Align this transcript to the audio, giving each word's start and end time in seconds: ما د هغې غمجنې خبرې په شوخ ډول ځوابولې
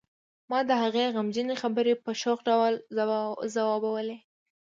ما 0.49 0.59
د 0.69 0.71
هغې 0.83 1.05
غمجنې 1.15 1.55
خبرې 1.61 1.93
په 2.05 2.11
شوخ 2.21 2.37
ډول 2.49 2.73
ځوابولې 3.53 4.17